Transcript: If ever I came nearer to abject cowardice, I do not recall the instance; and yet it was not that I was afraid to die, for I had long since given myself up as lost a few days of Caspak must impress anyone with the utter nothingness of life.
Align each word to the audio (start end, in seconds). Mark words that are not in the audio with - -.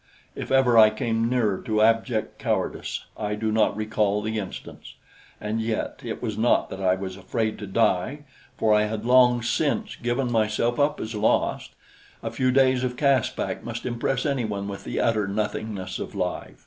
If 0.33 0.49
ever 0.51 0.79
I 0.79 0.89
came 0.89 1.29
nearer 1.29 1.61
to 1.61 1.83
abject 1.83 2.39
cowardice, 2.39 3.05
I 3.15 3.35
do 3.35 3.51
not 3.51 3.77
recall 3.77 4.23
the 4.23 4.39
instance; 4.39 4.95
and 5.39 5.61
yet 5.61 5.99
it 6.03 6.23
was 6.23 6.39
not 6.39 6.71
that 6.71 6.81
I 6.81 6.95
was 6.95 7.17
afraid 7.17 7.59
to 7.59 7.67
die, 7.67 8.25
for 8.57 8.73
I 8.73 8.85
had 8.85 9.05
long 9.05 9.43
since 9.43 9.95
given 9.97 10.31
myself 10.31 10.79
up 10.79 10.99
as 10.99 11.13
lost 11.13 11.75
a 12.23 12.31
few 12.31 12.49
days 12.49 12.83
of 12.83 12.97
Caspak 12.97 13.63
must 13.63 13.85
impress 13.85 14.25
anyone 14.25 14.67
with 14.67 14.85
the 14.85 14.99
utter 14.99 15.27
nothingness 15.27 15.99
of 15.99 16.15
life. 16.15 16.55